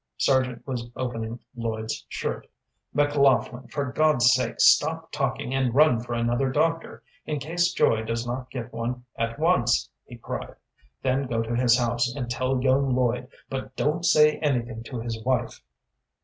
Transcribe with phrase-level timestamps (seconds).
[0.17, 2.47] Sargent was opening Lloyd's shirt.
[2.91, 8.25] "McLaughlin, for God's sake stop talking and run for another doctor, in case Joy does
[8.25, 10.55] not get one at once," he cried;
[11.03, 15.23] "then go to his house, and tell young Lloyd, but don't say anything to his
[15.23, 15.61] wife."